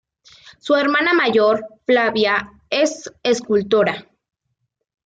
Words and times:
Su 0.59 0.73
hermana 0.73 1.13
mayor, 1.13 1.63
Flavia, 1.85 2.49
es 2.71 3.13
escultora. 3.21 4.07